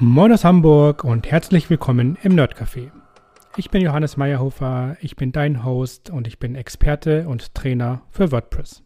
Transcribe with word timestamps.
Moin 0.00 0.30
aus 0.30 0.44
Hamburg 0.44 1.02
und 1.02 1.28
herzlich 1.28 1.70
willkommen 1.70 2.16
im 2.22 2.36
Nerdcafé. 2.36 2.92
Ich 3.56 3.68
bin 3.68 3.82
Johannes 3.82 4.16
Meyerhofer, 4.16 4.96
ich 5.00 5.16
bin 5.16 5.32
dein 5.32 5.64
Host 5.64 6.10
und 6.10 6.28
ich 6.28 6.38
bin 6.38 6.54
Experte 6.54 7.26
und 7.26 7.52
Trainer 7.52 8.02
für 8.08 8.30
WordPress. 8.30 8.84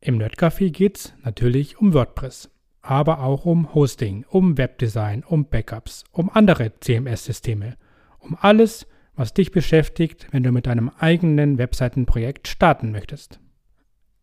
Im 0.00 0.18
Nerdcafé 0.18 0.70
geht's 0.70 1.14
natürlich 1.22 1.78
um 1.78 1.94
WordPress, 1.94 2.50
aber 2.82 3.22
auch 3.22 3.44
um 3.44 3.72
Hosting, 3.74 4.24
um 4.28 4.58
Webdesign, 4.58 5.22
um 5.22 5.44
Backups, 5.44 6.02
um 6.10 6.28
andere 6.30 6.72
CMS-Systeme, 6.80 7.76
um 8.18 8.36
alles, 8.40 8.88
was 9.14 9.32
dich 9.32 9.52
beschäftigt, 9.52 10.26
wenn 10.32 10.42
du 10.42 10.50
mit 10.50 10.66
deinem 10.66 10.90
eigenen 10.98 11.58
Webseitenprojekt 11.58 12.48
starten 12.48 12.90
möchtest. 12.90 13.38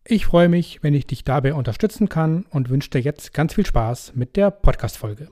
Ich 0.04 0.26
freue 0.26 0.50
mich, 0.50 0.82
wenn 0.82 0.92
ich 0.92 1.06
dich 1.06 1.24
dabei 1.24 1.54
unterstützen 1.54 2.10
kann 2.10 2.44
und 2.50 2.68
wünsche 2.68 2.90
dir 2.90 3.00
jetzt 3.00 3.32
ganz 3.32 3.54
viel 3.54 3.64
Spaß 3.64 4.12
mit 4.14 4.36
der 4.36 4.50
Podcast-Folge. 4.50 5.30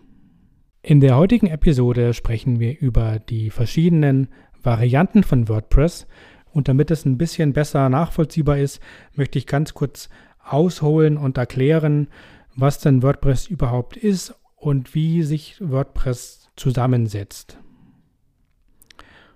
In 0.89 1.01
der 1.01 1.17
heutigen 1.17 1.49
Episode 1.49 2.15
sprechen 2.15 2.61
wir 2.61 2.79
über 2.79 3.19
die 3.19 3.51
verschiedenen 3.51 4.29
Varianten 4.63 5.25
von 5.25 5.49
WordPress 5.49 6.07
und 6.53 6.69
damit 6.69 6.93
es 6.93 7.05
ein 7.05 7.19
bisschen 7.19 7.53
besser 7.53 7.89
nachvollziehbar 7.89 8.59
ist, 8.59 8.81
möchte 9.13 9.37
ich 9.37 9.49
ganz 9.49 9.75
kurz 9.75 10.09
ausholen 10.39 11.17
und 11.17 11.39
erklären, 11.39 12.07
was 12.55 12.79
denn 12.79 13.03
WordPress 13.03 13.49
überhaupt 13.49 13.97
ist 13.97 14.33
und 14.55 14.95
wie 14.95 15.25
sich 15.25 15.57
WordPress 15.59 16.51
zusammensetzt. 16.55 17.59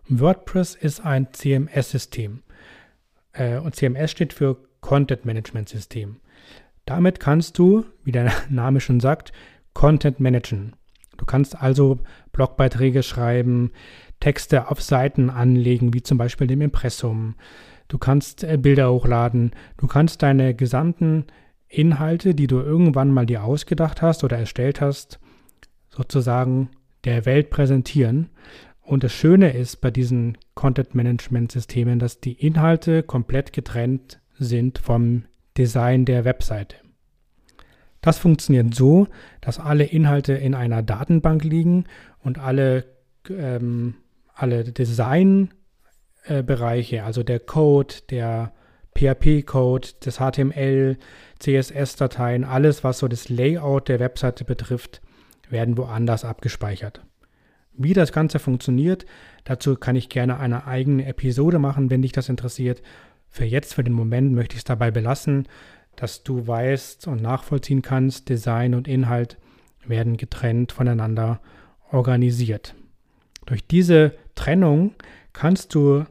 WordPress 0.09 0.77
ist 0.77 1.01
ein 1.01 1.33
CMS-System 1.33 2.45
äh, 3.33 3.59
und 3.59 3.75
CMS 3.75 4.13
steht 4.13 4.33
für 4.33 4.57
Content 4.81 5.25
Management 5.25 5.69
System. 5.69 6.21
Damit 6.85 7.19
kannst 7.19 7.59
du, 7.59 7.87
wie 8.05 8.13
der 8.13 8.33
Name 8.51 8.79
schon 8.79 9.01
sagt, 9.01 9.33
Content 9.75 10.21
managen. 10.21 10.77
Du 11.21 11.27
kannst 11.27 11.61
also 11.61 11.99
Blogbeiträge 12.33 13.03
schreiben, 13.03 13.73
Texte 14.21 14.71
auf 14.71 14.81
Seiten 14.81 15.29
anlegen, 15.29 15.93
wie 15.93 16.03
zum 16.03 16.17
Beispiel 16.17 16.47
dem 16.47 16.63
Impressum. 16.63 17.35
Du 17.89 17.99
kannst 17.99 18.43
äh, 18.43 18.57
Bilder 18.57 18.91
hochladen. 18.91 19.51
Du 19.77 19.87
kannst 19.87 20.23
deine 20.23 20.55
gesamten 20.55 21.27
Inhalte, 21.69 22.35
die 22.35 22.47
du 22.47 22.59
irgendwann 22.59 23.11
mal 23.11 23.27
dir 23.27 23.45
ausgedacht 23.45 24.01
hast 24.01 24.25
oder 24.25 24.39
erstellt 24.39 24.81
hast, 24.81 25.21
sozusagen 25.91 26.71
der 27.05 27.27
Welt 27.27 27.51
präsentieren. 27.51 28.31
Und 28.81 29.05
das 29.05 29.13
Schöne 29.13 29.53
ist 29.53 29.83
bei 29.83 29.91
diesen 29.91 30.39
Content-Management-Systemen, 30.55 31.99
dass 31.99 32.21
die 32.21 32.33
Inhalte 32.33 33.03
komplett 33.03 33.53
getrennt 33.53 34.21
sind 34.39 34.79
vom 34.79 35.25
Design 35.59 36.07
der 36.07 36.25
Webseite. 36.25 36.77
Das 38.01 38.19
funktioniert 38.19 38.75
so, 38.75 39.07
dass 39.41 39.59
alle 39.59 39.85
Inhalte 39.85 40.33
in 40.33 40.55
einer 40.55 40.83
Datenbank 40.83 41.45
liegen 41.45 41.85
und 42.23 42.39
alle, 42.39 42.85
ähm, 43.29 43.97
alle 44.35 44.65
Designbereiche, 44.65 46.97
äh, 46.97 47.01
also 47.01 47.23
der 47.23 47.41
Code, 47.41 47.95
der 48.09 48.53
PHP-Code, 48.97 49.89
das 50.01 50.17
HTML, 50.17 50.97
CSS-Dateien, 51.39 52.45
alles, 52.45 52.85
was 52.85 52.99
so 52.99 53.09
das 53.09 53.29
Layout 53.29 53.89
der 53.89 54.01
Webseite 54.01 54.45
betrifft, 54.45 55.01
werden 55.49 55.77
woanders 55.77 56.25
abgespeichert. 56.25 57.03
Wie 57.73 57.93
das 57.93 58.13
Ganze 58.13 58.39
funktioniert, 58.39 59.07
dazu 59.45 59.77
kann 59.77 59.97
ich 59.97 60.09
gerne 60.09 60.39
eine 60.39 60.67
eigene 60.67 61.07
Episode 61.07 61.59
machen, 61.59 61.91
wenn 61.91 62.03
dich 62.03 62.13
das 62.13 62.29
interessiert. 62.29 62.83
Für 63.29 63.45
jetzt, 63.45 63.75
für 63.75 63.85
den 63.85 63.93
Moment 63.93 64.33
möchte 64.33 64.55
ich 64.55 64.61
es 64.61 64.65
dabei 64.65 64.91
belassen 64.91 65.47
dass 65.97 66.23
du 66.23 66.47
weißt 66.47 67.07
und 67.07 67.21
nachvollziehen 67.21 67.83
kannst, 67.83 68.29
Design 68.29 68.75
und 68.75 68.89
Inhalt 68.89 69.39
werden 69.85 70.17
getrennt 70.17 70.73
voneinander 70.73 71.41
organisiert. 71.91 72.75
Durch 73.47 73.67
diese 73.67 74.15
Trennung 74.35 74.95
kannst 75.33 75.75
du 75.75 76.05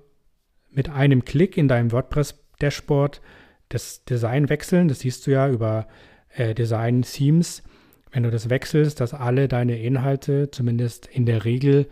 mit 0.71 0.89
einem 0.89 1.25
Klick 1.25 1.57
in 1.57 1.67
deinem 1.67 1.91
WordPress-Dashboard 1.91 3.21
das 3.69 4.03
Design 4.03 4.49
wechseln. 4.49 4.87
Das 4.87 4.99
siehst 4.99 5.25
du 5.25 5.31
ja 5.31 5.49
über 5.49 5.87
äh, 6.35 6.53
Design-Themes. 6.53 7.63
Wenn 8.11 8.23
du 8.23 8.31
das 8.31 8.49
wechselst, 8.49 8.99
dass 8.99 9.13
alle 9.13 9.47
deine 9.47 9.79
Inhalte 9.79 10.51
zumindest 10.51 11.07
in 11.07 11.25
der 11.25 11.45
Regel 11.45 11.87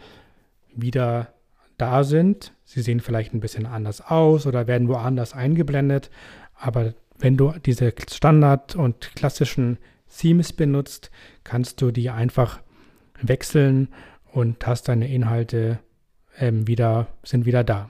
wieder 0.76 1.34
da 1.78 2.04
sind. 2.04 2.54
Sie 2.66 2.82
sehen 2.82 3.00
vielleicht 3.00 3.34
ein 3.34 3.40
bisschen 3.40 3.66
anders 3.66 4.02
aus 4.02 4.48
oder 4.48 4.68
werden 4.68 4.88
woanders 4.88 5.34
eingeblendet, 5.34 6.10
aber 6.56 6.94
wenn 7.20 7.38
du 7.38 7.54
diese 7.66 7.94
Standard- 8.10 8.76
und 8.76 9.16
klassischen 9.16 9.78
Themes 10.16 10.54
benutzt, 10.54 11.12
kannst 11.44 11.82
du 11.82 11.92
die 11.92 12.10
einfach 12.10 12.62
wechseln 13.22 13.90
und 14.32 14.66
hast 14.66 14.88
deine 14.88 15.12
Inhalte 15.12 15.80
ähm, 16.38 16.68
wieder, 16.68 17.08
sind 17.24 17.46
wieder 17.46 17.64
da. 17.64 17.90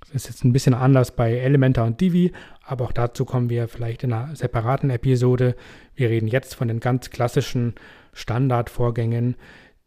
Das 0.00 0.24
ist 0.24 0.28
jetzt 0.28 0.44
ein 0.44 0.52
bisschen 0.52 0.74
anders 0.74 1.16
bei 1.16 1.36
Elementor 1.36 1.84
und 1.84 2.00
Divi, 2.00 2.32
aber 2.62 2.84
auch 2.84 2.92
dazu 2.92 3.24
kommen 3.24 3.50
wir 3.50 3.68
vielleicht 3.68 4.04
in 4.04 4.12
einer 4.12 4.34
separaten 4.36 4.90
Episode. 4.90 5.56
Wir 5.94 6.08
reden 6.08 6.28
jetzt 6.28 6.54
von 6.54 6.68
den 6.68 6.80
ganz 6.80 7.10
klassischen 7.10 7.74
Standardvorgängen, 8.12 9.36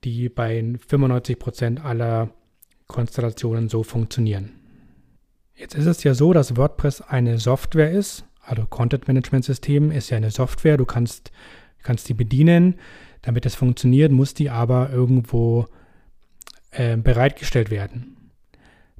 die 0.03 0.29
bei 0.29 0.59
95% 0.59 1.81
aller 1.81 2.29
Konstellationen 2.87 3.69
so 3.69 3.83
funktionieren. 3.83 4.51
Jetzt 5.57 5.73
ist 5.73 5.87
es 5.87 6.03
ja 6.03 6.13
so, 6.13 6.33
dass 6.33 6.55
WordPress 6.55 7.01
eine 7.01 7.39
Software 7.39 7.91
ist. 7.91 8.25
Also 8.41 8.65
Content 8.67 9.07
Management 9.07 9.43
System 9.43 9.89
ist 9.91 10.11
ja 10.11 10.17
eine 10.17 10.29
Software. 10.29 10.77
Du 10.77 10.85
kannst, 10.85 11.31
kannst 11.81 12.07
die 12.09 12.13
bedienen. 12.13 12.75
Damit 13.23 13.45
es 13.47 13.55
funktioniert, 13.55 14.11
muss 14.11 14.35
die 14.35 14.51
aber 14.51 14.91
irgendwo 14.91 15.65
äh, 16.69 16.95
bereitgestellt 16.95 17.71
werden. 17.71 18.31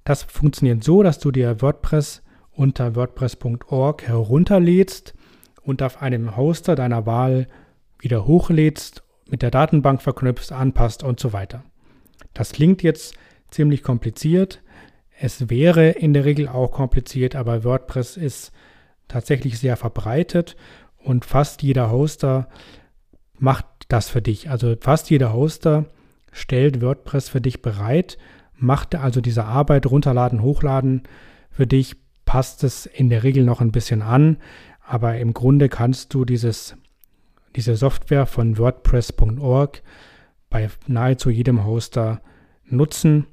Das 0.03 0.23
funktioniert 0.23 0.84
so, 0.84 1.03
dass 1.03 1.19
du 1.19 1.31
dir 1.31 1.62
WordPress 1.62 2.23
unter 2.51 2.95
wordpress.org 2.95 4.01
herunterlädst 4.07 5.13
und 5.62 5.84
auf 5.84 6.01
einem 6.01 6.35
Hoster 6.35 6.75
deiner 6.75 7.06
Wahl 7.06 7.47
wieder 8.00 8.25
hochlädst, 8.25 9.03
mit 9.29 9.44
der 9.44 9.51
Datenbank 9.51 10.01
verknüpfst, 10.01 10.51
anpasst 10.51 11.03
und 11.03 11.19
so 11.19 11.34
weiter. 11.34 11.63
Das 12.34 12.51
klingt 12.51 12.81
jetzt 12.81 13.16
ziemlich 13.51 13.84
kompliziert, 13.84 14.63
es 15.19 15.50
wäre 15.50 15.89
in 15.89 16.13
der 16.13 16.25
Regel 16.25 16.47
auch 16.47 16.72
kompliziert, 16.72 17.35
aber 17.35 17.63
WordPress 17.63 18.17
ist 18.17 18.51
tatsächlich 19.07 19.57
sehr 19.57 19.78
verbreitet 19.78 20.55
und 21.03 21.25
fast 21.25 21.63
jeder 21.63 21.89
Hoster 21.91 22.50
macht 23.39 23.66
das 23.88 24.09
für 24.09 24.22
dich. 24.22 24.50
Also 24.50 24.75
fast 24.79 25.09
jeder 25.09 25.33
Hoster 25.33 25.85
stellt 26.31 26.81
WordPress 26.81 27.29
für 27.29 27.41
dich 27.41 27.61
bereit, 27.61 28.17
macht 28.56 28.95
also 28.95 29.22
diese 29.22 29.45
Arbeit 29.45 29.88
runterladen, 29.88 30.41
hochladen 30.41 31.03
für 31.50 31.66
dich, 31.66 31.95
passt 32.25 32.63
es 32.63 32.85
in 32.85 33.09
der 33.09 33.23
Regel 33.23 33.44
noch 33.44 33.61
ein 33.61 33.72
bisschen 33.72 34.01
an, 34.01 34.38
aber 34.85 35.17
im 35.17 35.33
Grunde 35.33 35.69
kannst 35.69 36.13
du 36.13 36.25
dieses, 36.25 36.75
diese 37.56 37.75
Software 37.75 38.25
von 38.25 38.57
WordPress.org 38.57 39.81
bei 40.50 40.69
nahezu 40.88 41.29
jedem 41.29 41.66
Hoster 41.66 42.22
nutzen 42.66 43.25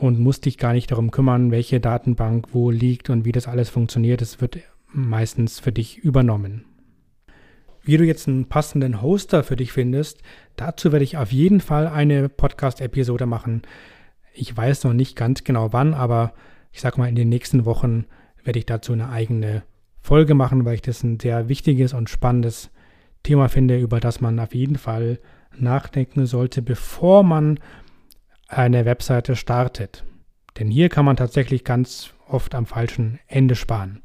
und 0.00 0.18
musst 0.18 0.46
dich 0.46 0.58
gar 0.58 0.72
nicht 0.72 0.90
darum 0.90 1.10
kümmern, 1.10 1.50
welche 1.50 1.78
Datenbank 1.78 2.48
wo 2.52 2.70
liegt 2.70 3.10
und 3.10 3.24
wie 3.24 3.32
das 3.32 3.46
alles 3.46 3.68
funktioniert. 3.68 4.22
Es 4.22 4.40
wird 4.40 4.58
meistens 4.92 5.60
für 5.60 5.72
dich 5.72 5.98
übernommen. 5.98 6.64
Wie 7.82 7.96
du 7.96 8.04
jetzt 8.04 8.28
einen 8.28 8.46
passenden 8.46 9.02
Hoster 9.02 9.42
für 9.42 9.56
dich 9.56 9.72
findest, 9.72 10.22
dazu 10.56 10.92
werde 10.92 11.04
ich 11.04 11.16
auf 11.16 11.32
jeden 11.32 11.60
Fall 11.60 11.86
eine 11.86 12.28
Podcast-Episode 12.28 13.26
machen. 13.26 13.62
Ich 14.34 14.54
weiß 14.54 14.84
noch 14.84 14.92
nicht 14.92 15.16
ganz 15.16 15.44
genau 15.44 15.72
wann, 15.72 15.94
aber 15.94 16.32
ich 16.72 16.80
sage 16.80 16.98
mal, 16.98 17.08
in 17.08 17.14
den 17.14 17.28
nächsten 17.28 17.64
Wochen 17.64 18.06
werde 18.44 18.58
ich 18.58 18.66
dazu 18.66 18.92
eine 18.92 19.10
eigene 19.10 19.62
Folge 20.00 20.34
machen, 20.34 20.64
weil 20.64 20.74
ich 20.74 20.82
das 20.82 21.02
ein 21.02 21.20
sehr 21.20 21.48
wichtiges 21.48 21.92
und 21.92 22.08
spannendes 22.08 22.70
Thema 23.22 23.48
finde, 23.48 23.78
über 23.78 24.00
das 24.00 24.20
man 24.20 24.38
auf 24.38 24.54
jeden 24.54 24.76
Fall 24.76 25.18
nachdenken 25.58 26.26
sollte, 26.26 26.62
bevor 26.62 27.22
man 27.22 27.58
eine 28.50 28.84
Webseite 28.84 29.36
startet. 29.36 30.04
Denn 30.58 30.70
hier 30.70 30.88
kann 30.88 31.04
man 31.04 31.16
tatsächlich 31.16 31.64
ganz 31.64 32.10
oft 32.26 32.54
am 32.54 32.66
falschen 32.66 33.20
Ende 33.28 33.54
sparen. 33.54 34.02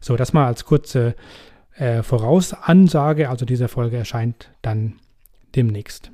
So, 0.00 0.16
das 0.16 0.32
mal 0.32 0.46
als 0.46 0.64
kurze 0.64 1.14
äh, 1.76 2.02
Vorausansage. 2.02 3.28
Also 3.28 3.44
diese 3.44 3.68
Folge 3.68 3.96
erscheint 3.96 4.50
dann 4.62 4.94
demnächst. 5.56 6.12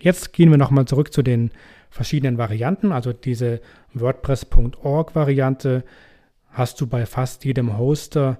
Jetzt 0.00 0.32
gehen 0.32 0.50
wir 0.50 0.58
nochmal 0.58 0.86
zurück 0.86 1.12
zu 1.12 1.22
den 1.22 1.50
verschiedenen 1.90 2.38
Varianten. 2.38 2.92
Also 2.92 3.12
diese 3.12 3.60
WordPress.org-Variante 3.92 5.84
hast 6.50 6.80
du 6.80 6.86
bei 6.86 7.06
fast 7.06 7.44
jedem 7.44 7.76
Hoster 7.76 8.38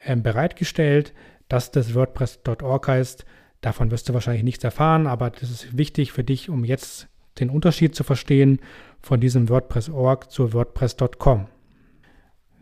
äh, 0.00 0.16
bereitgestellt. 0.16 1.14
Dass 1.48 1.70
das 1.70 1.94
WordPress.org 1.94 2.88
heißt, 2.88 3.24
davon 3.60 3.90
wirst 3.90 4.08
du 4.08 4.14
wahrscheinlich 4.14 4.44
nichts 4.44 4.64
erfahren, 4.64 5.06
aber 5.06 5.30
das 5.30 5.50
ist 5.50 5.78
wichtig 5.78 6.12
für 6.12 6.24
dich, 6.24 6.50
um 6.50 6.64
jetzt 6.64 7.08
den 7.40 7.50
Unterschied 7.50 7.94
zu 7.94 8.04
verstehen 8.04 8.60
von 9.00 9.20
diesem 9.20 9.48
WordPress.org 9.48 10.30
zu 10.30 10.52
WordPress.com. 10.52 11.46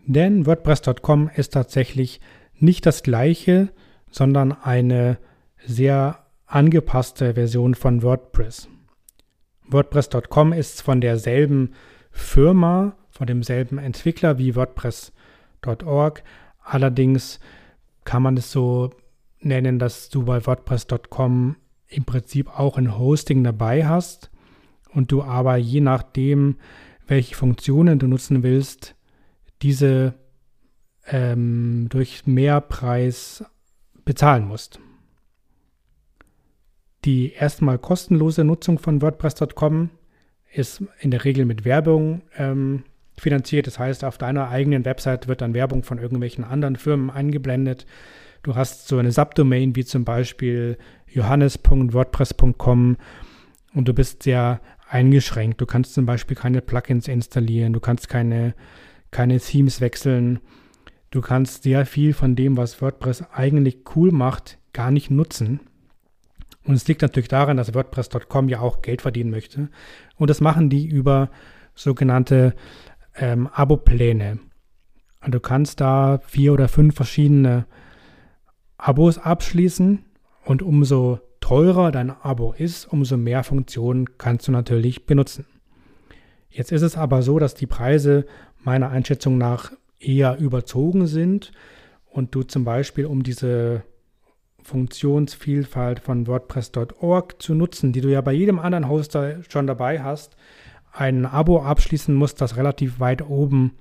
Denn 0.07 0.47
WordPress.com 0.47 1.31
ist 1.35 1.53
tatsächlich 1.53 2.21
nicht 2.55 2.87
das 2.87 3.03
gleiche, 3.03 3.71
sondern 4.11 4.53
eine 4.53 5.19
sehr 5.65 6.27
angepasste 6.47 7.35
Version 7.35 7.75
von 7.75 8.03
WordPress. 8.03 8.69
WordPress.com 9.69 10.53
ist 10.53 10.83
von 10.83 11.01
derselben 11.01 11.75
Firma, 12.13 12.97
von 13.11 13.27
demselben 13.27 13.79
Entwickler 13.79 14.39
wie 14.39 14.55
WordPress.org. 14.55 16.23
Allerdings 16.63 17.41
kann 18.05 18.23
man 18.23 18.37
es 18.37 18.53
so 18.53 18.91
nennen, 19.41 19.79
dass 19.79 20.09
du 20.09 20.25
bei 20.25 20.47
WordPress.com 20.47 21.57
im 21.89 22.05
Prinzip 22.05 22.59
auch 22.59 22.79
ein 22.79 22.97
Hosting 22.97 23.43
dabei 23.43 23.87
hast 23.87 24.31
und 24.97 25.13
du 25.13 25.23
aber 25.23 25.57
je 25.59 25.83
nachdem, 25.83 26.57
welche 27.07 27.37
Funktionen 27.37 27.99
du 27.99 28.09
nutzen 28.09 28.43
willst, 28.43 28.97
diese 29.61 30.15
ähm, 31.07 31.87
durch 31.91 32.27
Mehrpreis 32.27 33.45
bezahlen 34.07 34.49
musst. 34.49 34.81
Die 37.05 37.33
erstmal 37.33 37.79
kostenlose 37.79 38.43
Nutzung 38.43 38.79
von 38.79 39.03
WordPress.com 39.03 39.91
ist 40.51 40.83
in 41.01 41.11
der 41.11 41.25
Regel 41.25 41.45
mit 41.45 41.67
Werbung 41.67 42.23
ähm, 42.39 42.85
finanziert. 43.19 43.67
Das 43.67 43.79
heißt, 43.79 44.03
auf 44.03 44.17
deiner 44.17 44.49
eigenen 44.49 44.87
Website 44.87 45.29
wird 45.29 45.43
dann 45.43 45.53
Werbung 45.53 45.83
von 45.83 45.99
irgendwelchen 45.99 46.43
anderen 46.43 46.77
Firmen 46.77 47.11
eingeblendet. 47.11 47.87
Du 48.43 48.55
hast 48.55 48.89
so 48.89 48.97
eine 48.97 49.13
Subdomain 49.13 49.77
wie 49.77 49.85
zum 49.85 50.07
Beispiel 50.07 50.79
johannes.wordpress.com 51.09 52.97
und 53.75 53.89
du 53.89 53.93
bist 53.93 54.23
sehr 54.23 54.61
eingeschränkt. 54.89 55.61
Du 55.61 55.67
kannst 55.67 55.95
zum 55.95 56.07
Beispiel 56.07 56.37
keine 56.37 56.63
Plugins 56.63 57.09
installieren, 57.09 57.73
du 57.73 57.81
kannst 57.81 58.09
keine, 58.09 58.55
keine 59.11 59.39
Themes 59.39 59.81
wechseln. 59.81 60.41
Du 61.11 61.21
kannst 61.21 61.63
sehr 61.63 61.87
viel 61.87 62.13
von 62.13 62.37
dem, 62.37 62.57
was 62.57 62.83
WordPress 62.83 63.25
eigentlich 63.33 63.79
cool 63.95 64.11
macht, 64.11 64.59
gar 64.73 64.91
nicht 64.91 65.11
nutzen. 65.11 65.61
Und 66.65 66.75
es 66.75 66.87
liegt 66.89 67.03
natürlich 67.03 67.29
daran, 67.29 67.57
dass 67.57 67.75
WordPress.com 67.75 68.49
ja 68.49 68.61
auch 68.61 68.83
Geld 68.83 69.03
verdienen 69.03 69.31
möchte. 69.31 69.71
Und 70.17 70.31
das 70.31 70.41
machen 70.41 70.69
die 70.69 70.87
über 70.87 71.31
sogenannte 71.75 72.55
ähm, 73.15 73.47
Abo-Pläne. 73.47 74.41
Also 75.21 75.31
du 75.31 75.41
kannst 75.41 75.81
da 75.81 76.19
vier 76.27 76.53
oder 76.53 76.69
fünf 76.69 76.97
verschiedene 76.97 77.67
Abos 78.79 79.19
abschließen 79.19 80.05
und 80.45 80.63
umso 80.63 81.21
teurer 81.47 81.93
dein 81.93 82.11
Abo 82.11 82.55
ist, 82.59 82.87
umso 82.87 83.17
mehr 83.17 83.45
Funktionen 83.45 84.19
kannst 84.19 84.49
du 84.49 84.53
natürlich 84.53 85.07
benutzen. 85.07 85.47
Jetzt 86.51 86.73
ist 86.73 86.83
es 86.83 86.97
aber 86.97 87.23
so, 87.23 87.39
dass 87.39 87.55
die 87.55 87.69
Preise 87.69 88.27
meiner 88.65 88.91
Einschätzung 88.91 89.39
nach 89.39 89.71
eher 90.01 90.39
überzogen 90.39 91.07
sind 91.07 91.53
und 92.11 92.35
du 92.35 92.43
zum 92.43 92.65
Beispiel, 92.65 93.07
um 93.07 93.23
diese 93.23 93.85
Funktionsvielfalt 94.65 96.01
von 96.01 96.27
WordPress.org 96.27 97.41
zu 97.41 97.55
nutzen, 97.55 97.93
die 97.93 98.01
du 98.01 98.09
ja 98.09 98.23
bei 98.23 98.33
jedem 98.33 98.59
anderen 98.59 98.89
Hoster 98.89 99.41
schon 99.49 99.69
dabei 99.69 100.03
hast, 100.03 100.37
ein 100.91 101.27
Abo 101.27 101.63
abschließen 101.63 102.13
musst, 102.13 102.41
das 102.41 102.57
relativ 102.57 102.99
weit 102.99 103.23
oben 103.23 103.77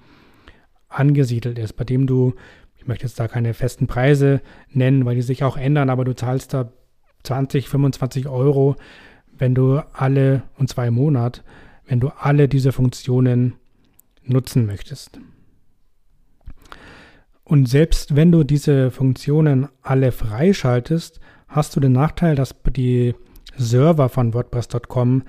angesiedelt 0.87 1.57
ist, 1.57 1.73
bei 1.73 1.83
dem 1.83 2.05
du, 2.05 2.35
ich 2.75 2.85
möchte 2.85 3.07
jetzt 3.07 3.19
da 3.19 3.27
keine 3.27 3.55
festen 3.55 3.87
Preise 3.87 4.41
nennen, 4.69 5.03
weil 5.03 5.15
die 5.15 5.23
sich 5.23 5.43
auch 5.43 5.57
ändern, 5.57 5.89
aber 5.89 6.05
du 6.05 6.13
zahlst 6.13 6.53
da 6.53 6.71
20, 7.25 7.69
25 7.69 8.27
Euro, 8.27 8.75
wenn 9.37 9.55
du 9.55 9.79
alle, 9.93 10.43
und 10.57 10.69
zwar 10.69 10.87
im 10.87 10.95
Monat, 10.95 11.43
wenn 11.85 11.99
du 11.99 12.09
alle 12.09 12.47
diese 12.47 12.71
Funktionen 12.71 13.55
nutzen 14.23 14.65
möchtest. 14.65 15.19
Und 17.43 17.69
selbst 17.69 18.15
wenn 18.15 18.31
du 18.31 18.43
diese 18.43 18.89
Funktionen 18.89 19.67
alle 19.81 20.11
freischaltest, 20.11 21.19
hast 21.47 21.75
du 21.75 21.79
den 21.79 21.91
Nachteil, 21.91 22.35
dass 22.35 22.55
die 22.75 23.13
Server 23.55 24.09
von 24.09 24.33
WordPress.com 24.33 25.23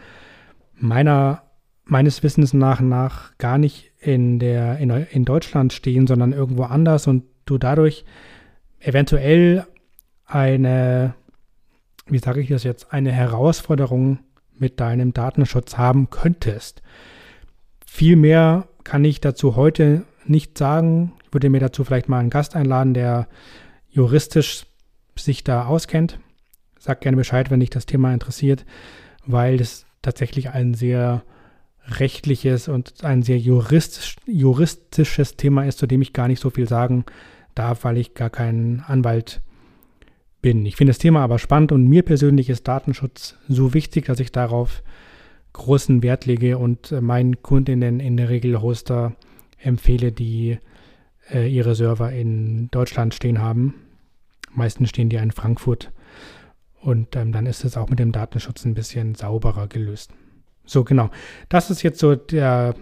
meiner 0.78 1.42
meines 1.86 2.22
Wissens 2.22 2.52
nach, 2.52 2.80
nach 2.80 3.38
gar 3.38 3.58
nicht 3.58 3.92
in, 4.00 4.38
der, 4.38 4.78
in, 4.78 4.90
in 4.90 5.24
Deutschland 5.24 5.72
stehen, 5.72 6.06
sondern 6.06 6.32
irgendwo 6.32 6.64
anders 6.64 7.06
und 7.06 7.24
du 7.44 7.58
dadurch 7.58 8.04
eventuell 8.80 9.64
eine, 10.26 11.14
wie 12.06 12.18
sage 12.18 12.40
ich 12.40 12.48
das 12.48 12.64
jetzt, 12.64 12.92
eine 12.92 13.12
Herausforderung 13.12 14.20
mit 14.58 14.80
deinem 14.80 15.12
Datenschutz 15.12 15.76
haben 15.76 16.10
könntest. 16.10 16.82
Viel 17.84 18.16
mehr 18.16 18.68
kann 18.84 19.04
ich 19.04 19.20
dazu 19.20 19.56
heute 19.56 20.04
nicht 20.24 20.56
sagen. 20.56 21.12
Ich 21.24 21.32
würde 21.34 21.50
mir 21.50 21.60
dazu 21.60 21.84
vielleicht 21.84 22.08
mal 22.08 22.18
einen 22.18 22.30
Gast 22.30 22.56
einladen, 22.56 22.94
der 22.94 23.28
juristisch 23.88 24.66
sich 25.16 25.44
da 25.44 25.66
auskennt. 25.66 26.18
Sag 26.78 27.00
gerne 27.00 27.16
Bescheid, 27.16 27.50
wenn 27.50 27.60
dich 27.60 27.70
das 27.70 27.86
Thema 27.86 28.12
interessiert, 28.12 28.64
weil 29.24 29.56
das 29.56 29.86
tatsächlich 30.02 30.50
ein 30.50 30.74
sehr 30.74 31.22
rechtliches 31.88 32.68
und 32.68 33.04
ein 33.04 33.22
sehr 33.22 33.38
juristisch, 33.38 34.16
juristisches 34.26 35.36
Thema 35.36 35.64
ist, 35.64 35.78
zu 35.78 35.86
dem 35.86 36.02
ich 36.02 36.12
gar 36.12 36.28
nicht 36.28 36.40
so 36.40 36.50
viel 36.50 36.68
sagen 36.68 37.04
darf, 37.54 37.84
weil 37.84 37.96
ich 37.96 38.14
gar 38.14 38.30
kein 38.30 38.84
Anwalt 38.86 39.40
bin. 40.46 40.64
Ich 40.64 40.76
finde 40.76 40.92
das 40.92 40.98
Thema 40.98 41.24
aber 41.24 41.40
spannend 41.40 41.72
und 41.72 41.88
mir 41.88 42.04
persönlich 42.04 42.48
ist 42.48 42.68
Datenschutz 42.68 43.34
so 43.48 43.74
wichtig, 43.74 44.04
dass 44.04 44.20
ich 44.20 44.30
darauf 44.30 44.84
großen 45.52 46.04
Wert 46.04 46.24
lege 46.24 46.56
und 46.56 46.92
meinen 47.00 47.42
Kundinnen 47.42 47.98
in 47.98 48.16
der 48.16 48.28
Regel 48.28 48.62
Hoster 48.62 49.16
empfehle, 49.58 50.12
die 50.12 50.58
äh, 51.32 51.52
ihre 51.52 51.74
Server 51.74 52.12
in 52.12 52.68
Deutschland 52.70 53.12
stehen 53.12 53.40
haben. 53.40 53.74
Meistens 54.54 54.90
stehen 54.90 55.08
die 55.08 55.16
in 55.16 55.32
Frankfurt 55.32 55.90
und 56.80 57.16
ähm, 57.16 57.32
dann 57.32 57.46
ist 57.46 57.64
es 57.64 57.76
auch 57.76 57.88
mit 57.88 57.98
dem 57.98 58.12
Datenschutz 58.12 58.64
ein 58.64 58.74
bisschen 58.74 59.16
sauberer 59.16 59.66
gelöst. 59.66 60.12
So, 60.64 60.84
genau. 60.84 61.10
Das 61.48 61.70
ist 61.72 61.82
jetzt 61.82 61.98
so 61.98 62.14
der, 62.14 62.76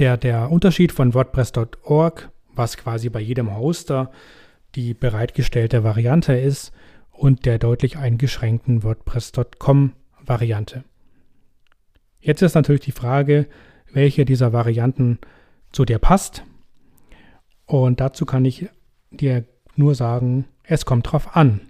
der, 0.00 0.16
der 0.16 0.50
Unterschied 0.50 0.90
von 0.90 1.14
WordPress.org, 1.14 2.28
was 2.56 2.76
quasi 2.76 3.08
bei 3.08 3.20
jedem 3.20 3.56
Hoster 3.56 4.10
die 4.74 4.94
bereitgestellte 4.94 5.84
Variante 5.84 6.34
ist, 6.34 6.72
und 7.16 7.46
der 7.46 7.58
deutlich 7.58 7.96
eingeschränkten 7.96 8.82
WordPress.com 8.82 9.92
Variante. 10.20 10.84
Jetzt 12.20 12.42
ist 12.42 12.54
natürlich 12.54 12.80
die 12.82 12.92
Frage, 12.92 13.46
welche 13.92 14.24
dieser 14.24 14.52
Varianten 14.52 15.18
zu 15.72 15.84
dir 15.84 15.98
passt. 15.98 16.44
Und 17.66 18.00
dazu 18.00 18.26
kann 18.26 18.44
ich 18.44 18.68
dir 19.10 19.44
nur 19.76 19.94
sagen, 19.94 20.46
es 20.64 20.86
kommt 20.86 21.10
drauf 21.10 21.36
an, 21.36 21.60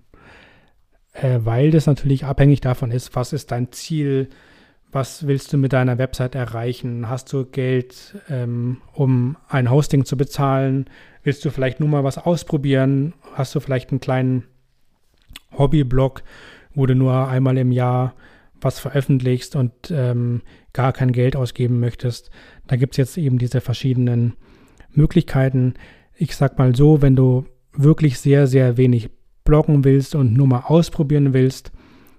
äh, 1.13 1.41
weil 1.43 1.71
das 1.71 1.87
natürlich 1.87 2.25
abhängig 2.25 2.61
davon 2.61 2.91
ist, 2.91 3.15
was 3.17 3.33
ist 3.33 3.51
dein 3.51 3.73
Ziel, 3.73 4.29
was 4.93 5.27
willst 5.27 5.53
du 5.53 5.59
mit 5.59 5.73
deiner 5.73 5.99
Website 5.99 6.37
erreichen? 6.37 7.09
Hast 7.09 7.33
du 7.33 7.45
Geld, 7.45 8.17
ähm, 8.31 8.81
um 8.93 9.37
ein 9.49 9.71
Hosting 9.71 10.05
zu 10.05 10.17
bezahlen? 10.17 10.89
Willst 11.25 11.45
du 11.45 11.51
vielleicht 11.51 11.81
nur 11.81 11.89
mal 11.89 12.05
was 12.05 12.19
ausprobieren? 12.19 13.15
Hast 13.33 13.55
du 13.55 13.61
vielleicht 13.61 13.91
einen 13.91 14.01
kleinen 14.01 14.45
Hobbyblog, 15.57 16.23
wo 16.75 16.85
du 16.85 16.95
nur 16.95 17.29
einmal 17.29 17.57
im 17.57 17.73
Jahr 17.73 18.15
was 18.61 18.79
veröffentlichst 18.79 19.57
und 19.57 19.73
ähm, 19.91 20.43
gar 20.75 20.93
kein 20.93 21.13
Geld 21.13 21.35
ausgeben 21.35 21.81
möchtest? 21.81 22.31
Da 22.67 22.77
gibt 22.77 22.93
es 22.95 22.99
jetzt 22.99 23.17
eben 23.17 23.39
diese 23.39 23.63
verschiedenen 23.63 24.35
Möglichkeiten. 24.91 25.75
Ich 26.15 26.37
sag 26.37 26.59
mal 26.59 26.77
so, 26.77 27.01
wenn 27.01 27.17
du 27.17 27.47
wirklich 27.73 28.19
sehr, 28.19 28.47
sehr 28.47 28.77
wenig 28.77 29.09
bloggen 29.45 29.83
willst 29.83 30.15
und 30.15 30.35
nur 30.35 30.47
mal 30.47 30.65
ausprobieren 30.67 31.33
willst, 31.33 31.73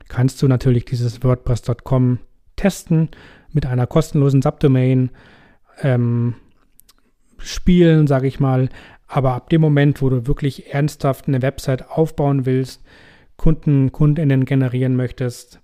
kannst 0.08 0.42
du 0.42 0.48
natürlich 0.48 0.86
dieses 0.86 1.24
WordPress.com 1.24 2.20
testen 2.56 3.10
mit 3.52 3.68
einer 3.68 3.86
kostenlosen 3.86 4.42
Subdomain 4.42 5.12
ähm, 5.82 6.36
spielen, 7.38 8.08
sage 8.08 8.28
ich 8.28 8.40
mal. 8.40 8.70
Aber 9.08 9.34
ab 9.34 9.50
dem 9.50 9.62
Moment, 9.62 10.02
wo 10.02 10.10
du 10.10 10.28
wirklich 10.28 10.74
ernsthaft 10.74 11.28
eine 11.28 11.42
Website 11.42 11.90
aufbauen 11.90 12.46
willst, 12.46 12.84
Kunden, 13.38 13.92
Kundinnen 13.92 14.46
generieren 14.46 14.96
möchtest, 14.96 15.62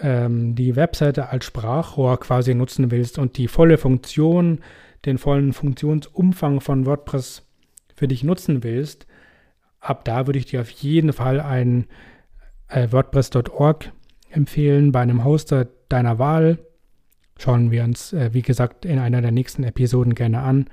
ähm, 0.00 0.54
die 0.54 0.76
Webseite 0.76 1.28
als 1.28 1.44
Sprachrohr 1.44 2.18
quasi 2.18 2.54
nutzen 2.54 2.90
willst 2.90 3.18
und 3.18 3.36
die 3.36 3.48
volle 3.48 3.78
Funktion, 3.78 4.60
den 5.04 5.18
vollen 5.18 5.52
Funktionsumfang 5.52 6.60
von 6.60 6.86
WordPress 6.86 7.46
für 7.94 8.08
dich 8.08 8.24
nutzen 8.24 8.62
willst, 8.64 9.06
ab 9.78 10.04
da 10.04 10.26
würde 10.26 10.38
ich 10.38 10.46
dir 10.46 10.60
auf 10.60 10.70
jeden 10.70 11.12
Fall 11.12 11.40
ein 11.40 11.86
äh, 12.68 12.90
WordPress.org 12.90 13.92
empfehlen 14.30 14.92
bei 14.92 15.00
einem 15.00 15.24
Hoster 15.24 15.68
deiner 15.88 16.18
Wahl. 16.18 16.58
Schauen 17.38 17.70
wir 17.70 17.84
uns, 17.84 18.12
äh, 18.12 18.30
wie 18.32 18.42
gesagt, 18.42 18.84
in 18.84 18.98
einer 18.98 19.22
der 19.22 19.32
nächsten 19.32 19.64
Episoden 19.64 20.14
gerne 20.14 20.40
an. 20.40 20.66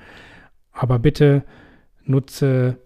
Aber 0.71 0.99
bitte 0.99 1.43
nutze 2.09 2.77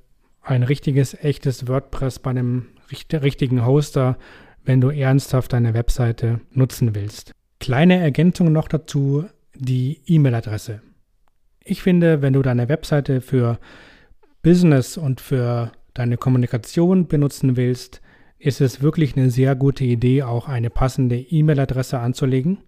ein 0.42 0.64
richtiges, 0.64 1.14
echtes 1.14 1.68
WordPress 1.68 2.20
bei 2.20 2.32
einem 2.32 2.68
richtigen 2.90 3.66
Hoster, 3.66 4.18
wenn 4.64 4.82
du 4.82 4.90
ernsthaft 4.90 5.54
deine 5.54 5.74
Webseite 5.74 6.42
nutzen 6.52 6.96
willst. 6.96 7.32
Kleine 7.60 7.98
Ergänzung 8.00 8.52
noch 8.52 8.68
dazu, 8.68 9.26
die 9.56 10.02
E-Mail-Adresse. 10.06 10.82
Ich 11.64 11.82
finde, 11.82 12.22
wenn 12.22 12.34
du 12.34 12.42
deine 12.42 12.70
Webseite 12.70 13.22
für 13.22 13.60
Business 14.42 14.98
und 14.98 15.22
für 15.22 15.72
deine 15.94 16.18
Kommunikation 16.18 17.08
benutzen 17.08 17.56
willst, 17.58 18.02
ist 18.40 18.62
es 18.62 18.82
wirklich 18.82 19.16
eine 19.16 19.30
sehr 19.30 19.56
gute 19.56 19.84
Idee, 19.84 20.24
auch 20.24 20.48
eine 20.48 20.72
passende 20.72 21.18
E-Mail-Adresse 21.18 22.00
anzulegen. 22.00 22.60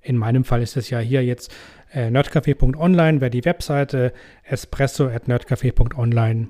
In 0.00 0.16
meinem 0.16 0.44
Fall 0.44 0.62
ist 0.62 0.78
es 0.78 0.88
ja 0.88 0.98
hier 0.98 1.22
jetzt 1.22 1.52
äh, 1.92 2.10
nerdcafé.online, 2.10 3.20
wäre 3.20 3.30
die 3.30 3.44
Webseite, 3.44 4.12
espresso.nerdcafé.online 4.44 6.48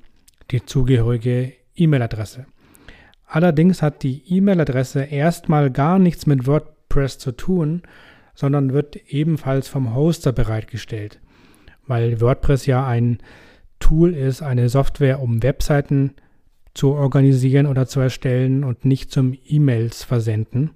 die 0.50 0.64
zugehörige 0.64 1.52
E-Mail-Adresse. 1.76 2.46
Allerdings 3.26 3.82
hat 3.82 4.02
die 4.02 4.22
E-Mail-Adresse 4.26 5.04
erstmal 5.04 5.70
gar 5.70 5.98
nichts 5.98 6.26
mit 6.26 6.46
WordPress 6.46 7.18
zu 7.18 7.32
tun, 7.32 7.82
sondern 8.34 8.72
wird 8.72 8.96
ebenfalls 8.96 9.68
vom 9.68 9.94
Hoster 9.94 10.32
bereitgestellt, 10.32 11.20
weil 11.86 12.20
WordPress 12.20 12.66
ja 12.66 12.86
ein 12.86 13.18
Tool 13.78 14.14
ist, 14.14 14.42
eine 14.42 14.68
Software, 14.68 15.20
um 15.20 15.42
Webseiten 15.42 16.14
zu 16.74 16.92
organisieren 16.92 17.66
oder 17.66 17.86
zu 17.86 18.00
erstellen 18.00 18.64
und 18.64 18.84
nicht 18.84 19.10
zum 19.10 19.36
E-Mails 19.46 20.04
versenden. 20.04 20.70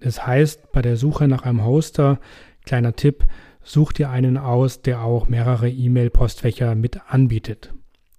Das 0.00 0.26
heißt, 0.26 0.72
bei 0.72 0.82
der 0.82 0.96
Suche 0.96 1.28
nach 1.28 1.42
einem 1.42 1.64
Hoster, 1.64 2.18
kleiner 2.64 2.94
Tipp, 2.94 3.24
such 3.62 3.92
dir 3.92 4.10
einen 4.10 4.36
aus, 4.36 4.82
der 4.82 5.02
auch 5.02 5.28
mehrere 5.28 5.68
E-Mail-Postfächer 5.68 6.74
mit 6.74 7.00
anbietet. 7.08 7.72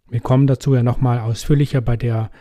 Wir 0.09 0.19
kommen 0.19 0.47
dazu 0.47 0.75
ja 0.75 0.83
nochmal 0.83 1.19
ausführlicher 1.19 1.81
bei 1.81 1.97
der 1.97 2.31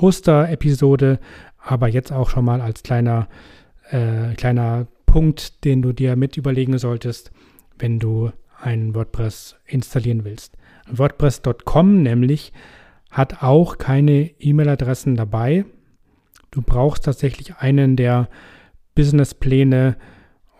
Hoster-Episode, 0.00 1.18
aber 1.58 1.88
jetzt 1.88 2.12
auch 2.12 2.30
schon 2.30 2.44
mal 2.44 2.60
als 2.60 2.82
kleiner, 2.82 3.28
äh, 3.90 4.34
kleiner 4.34 4.86
Punkt, 5.06 5.64
den 5.64 5.82
du 5.82 5.92
dir 5.92 6.16
mit 6.16 6.36
überlegen 6.36 6.78
solltest, 6.78 7.30
wenn 7.78 7.98
du 7.98 8.30
ein 8.60 8.94
WordPress 8.94 9.56
installieren 9.66 10.24
willst. 10.24 10.56
WordPress.com 10.90 12.02
nämlich 12.02 12.52
hat 13.10 13.42
auch 13.42 13.78
keine 13.78 14.30
E-Mail-Adressen 14.38 15.16
dabei. 15.16 15.64
Du 16.50 16.62
brauchst 16.62 17.04
tatsächlich 17.04 17.56
einen 17.56 17.96
der 17.96 18.28
Businesspläne 18.94 19.96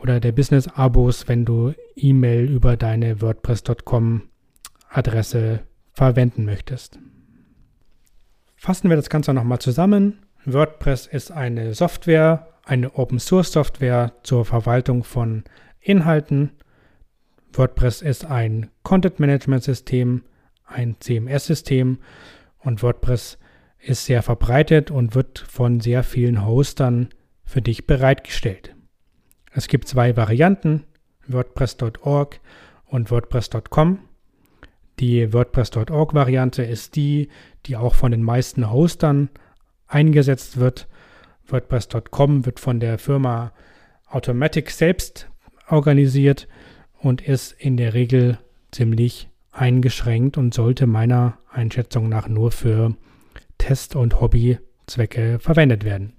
oder 0.01 0.21
der 0.21 0.33
Business-Abos, 0.33 1.29
wenn 1.29 1.45
du 1.45 1.75
E-Mail 1.97 2.51
über 2.51 2.77
deine 2.77 3.21
WordPress.com-Adresse 3.21 5.61
verwenden 5.93 6.45
möchtest. 6.45 6.99
Fassen 8.57 8.91
wir 8.91 8.97
das 8.97 9.11
Ganze 9.11 9.33
nochmal 9.35 9.59
zusammen. 9.59 10.21
WordPress 10.45 11.07
ist 11.07 11.31
eine 11.31 11.75
Software, 11.75 12.49
eine 12.65 12.95
Open-Source-Software 12.95 14.15
zur 14.23 14.45
Verwaltung 14.45 15.05
von 15.05 15.45
Inhalten. 15.81 16.51
WordPress 17.53 18.03
ist 18.03 18.25
ein 18.25 18.71
Content-Management-System, 18.83 20.25
ein 20.65 20.97
CMS-System 21.01 21.99
und 22.59 22.83
WordPress 22.83 23.39
ist 23.79 24.05
sehr 24.05 24.23
verbreitet 24.23 24.91
und 24.91 25.15
wird 25.15 25.39
von 25.39 25.81
sehr 25.81 26.03
vielen 26.03 26.45
Hostern 26.45 27.09
für 27.45 27.63
dich 27.63 27.87
bereitgestellt. 27.87 28.75
Es 29.53 29.69
gibt 29.69 29.89
zwei 29.89 30.17
Varianten, 30.17 30.85
WordPress.org 31.27 32.41
und 32.87 33.11
WordPress.com. 33.11 33.99
Die 34.99 35.33
WordPress.org-Variante 35.33 36.63
ist 36.63 36.97
die, 36.97 37.29
die 37.67 37.77
auch 37.77 37.95
von 37.95 38.11
den 38.11 38.23
meisten 38.23 38.71
Hostern 38.71 39.31
eingesetzt 39.87 40.59
wird. 40.59 40.89
WordPress.com 41.47 42.47
wird 42.47 42.61
von 42.61 42.81
der 42.81 42.99
Firma 42.99 43.53
Automatic 44.07 44.71
selbst 44.71 45.29
organisiert 45.69 46.49
und 46.99 47.23
ist 47.23 47.53
in 47.53 47.77
der 47.77 47.95
Regel 47.95 48.39
ziemlich 48.71 49.29
eingeschränkt 49.53 50.37
und 50.37 50.55
sollte 50.55 50.87
meiner 50.87 51.39
Einschätzung 51.51 52.09
nach 52.09 52.29
nur 52.29 52.51
für 52.51 52.97
Test- 53.59 53.97
und 53.97 54.21
Hobbyzwecke 54.21 55.39
verwendet 55.41 55.85
werden. 55.85 56.18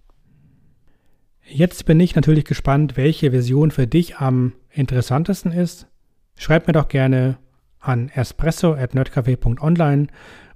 Jetzt 1.52 1.86
bin 1.86 2.00
ich 2.00 2.16
natürlich 2.16 2.46
gespannt, 2.46 2.96
welche 2.96 3.32
Version 3.32 3.72
für 3.72 3.88
dich 3.88 4.18
am 4.18 4.54
interessantesten 4.70 5.52
ist. 5.52 5.88
Schreib 6.36 6.68
mir 6.68 6.74
doch 6.74 6.88
gerne 6.88 7.40
an 7.80 8.10
espresso.nerdcafé.online 8.10 10.08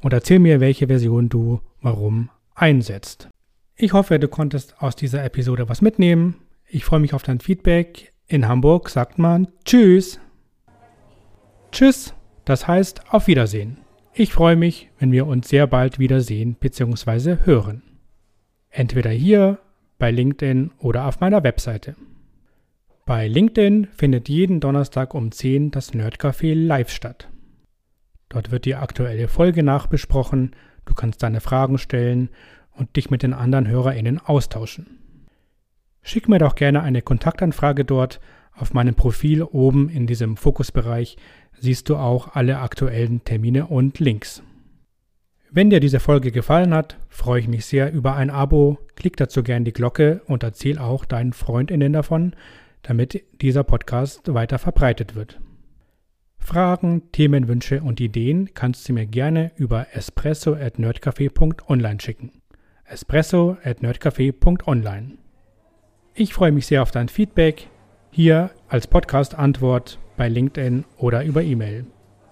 und 0.01 0.13
erzähl 0.13 0.37
mir, 0.37 0.59
welche 0.59 0.87
Version 0.87 1.29
du 1.29 1.61
warum 1.81 2.29
einsetzt. 2.53 3.29
Ich 3.75 3.93
hoffe, 3.93 4.19
du 4.19 4.27
konntest 4.27 4.79
aus 4.81 4.95
dieser 4.95 5.23
Episode 5.23 5.67
was 5.67 5.81
mitnehmen. 5.81 6.35
Ich 6.67 6.85
freue 6.85 6.99
mich 6.99 7.15
auf 7.15 7.23
dein 7.23 7.39
Feedback. 7.39 8.13
In 8.27 8.47
Hamburg 8.47 8.89
sagt 8.89 9.17
man 9.17 9.47
Tschüss. 9.65 10.19
Tschüss, 11.71 12.13
das 12.45 12.67
heißt 12.67 13.11
auf 13.11 13.25
Wiedersehen. 13.25 13.77
Ich 14.13 14.31
freue 14.31 14.55
mich, 14.55 14.91
wenn 14.99 15.11
wir 15.11 15.25
uns 15.25 15.49
sehr 15.49 15.65
bald 15.65 15.97
wiedersehen 15.97 16.55
bzw. 16.59 17.37
hören. 17.45 17.81
Entweder 18.69 19.09
hier, 19.09 19.57
bei 20.03 20.11
LinkedIn 20.11 20.71
oder 20.79 21.07
auf 21.07 21.21
meiner 21.21 21.45
Webseite. 21.45 21.95
Bei 23.05 23.25
LinkedIn 23.25 23.87
findet 23.95 24.27
jeden 24.27 24.59
Donnerstag 24.59 25.13
um 25.13 25.31
10 25.31 25.71
das 25.71 25.93
Nerdcafé 25.93 26.53
live 26.53 26.89
statt. 26.89 27.29
Dort 28.27 28.51
wird 28.51 28.65
die 28.65 28.75
aktuelle 28.75 29.29
Folge 29.29 29.63
nachbesprochen, 29.63 30.57
du 30.83 30.93
kannst 30.93 31.23
deine 31.23 31.39
Fragen 31.39 31.77
stellen 31.77 32.27
und 32.73 32.97
dich 32.97 33.11
mit 33.11 33.23
den 33.23 33.33
anderen 33.33 33.65
HörerInnen 33.65 34.19
austauschen. 34.19 34.99
Schick 36.01 36.27
mir 36.27 36.39
doch 36.39 36.55
gerne 36.55 36.83
eine 36.83 37.01
Kontaktanfrage 37.01 37.85
dort. 37.85 38.19
Auf 38.51 38.73
meinem 38.73 38.95
Profil 38.95 39.41
oben 39.41 39.87
in 39.87 40.05
diesem 40.05 40.35
Fokusbereich 40.35 41.15
siehst 41.53 41.87
du 41.87 41.95
auch 41.95 42.35
alle 42.35 42.59
aktuellen 42.59 43.23
Termine 43.23 43.67
und 43.67 43.99
Links. 43.99 44.43
Wenn 45.55 45.69
dir 45.69 45.79
diese 45.79 45.99
Folge 45.99 46.31
gefallen 46.31 46.73
hat, 46.73 46.97
freue 47.09 47.39
ich 47.39 47.47
mich 47.47 47.67
sehr 47.67 47.93
über 47.93 48.15
ein 48.15 48.31
Abo. 48.31 48.79
Klick 48.95 49.17
dazu 49.17 49.43
gerne 49.43 49.65
die 49.65 49.71
Glocke 49.71 50.23
und 50.25 50.41
erzähl 50.41 50.79
auch 50.79 51.05
deinen 51.05 51.31
FreundInnen 51.31 51.93
davon, 51.93 52.35
damit 52.81 53.23
dieser 53.39 53.63
Podcast 53.63 54.33
weiter 54.33 54.57
verbreitet 54.57 55.13
wird. 55.13 55.39
Fragen, 56.39 57.03
Themenwünsche 57.11 57.83
und 57.83 58.01
Ideen 58.01 58.55
kannst 58.55 58.89
du 58.89 58.93
mir 58.93 59.05
gerne 59.05 59.51
über 59.55 59.85
espresso@nerdcafe.online 59.93 61.99
schicken. 61.99 62.31
espresso@nerdcafe.online. 62.85 65.19
Ich 66.15 66.33
freue 66.33 66.51
mich 66.51 66.65
sehr 66.65 66.81
auf 66.81 66.89
dein 66.89 67.09
Feedback 67.09 67.67
hier 68.09 68.49
als 68.69 68.87
Podcast 68.87 69.35
Antwort 69.35 69.99
bei 70.17 70.29
LinkedIn 70.29 70.85
oder 70.97 71.23
über 71.23 71.43
E-Mail. 71.43 71.85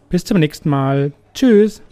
Bis 0.09 0.25
zum 0.25 0.39
nächsten 0.39 0.69
Mal. 0.69 1.13
Tschüss. 1.35 1.83